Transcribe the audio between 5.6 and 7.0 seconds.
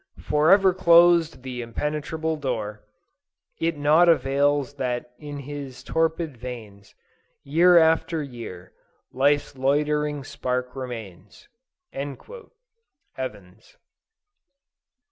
torpid veins